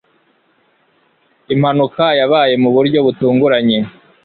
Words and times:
Impanuka 1.53 2.05
yabaye 2.19 2.53
mu 2.63 2.69
buryo 2.75 2.99
butunguranye. 3.05 3.79